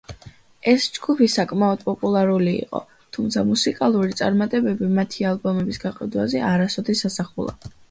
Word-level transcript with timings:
ეს 0.69 0.85
ჯგუფი 0.93 1.27
საკმაოდ 1.33 1.83
პოპულარული 1.89 2.53
იყო, 2.61 2.81
თუმცა 3.19 3.45
მუსიკალური 3.51 4.19
წარმატებები 4.23 4.91
მათი 4.97 5.29
ალბომების 5.35 5.83
გაყიდვაზე 5.87 6.45
არასოდეს 6.51 7.07
ასახულა. 7.13 7.59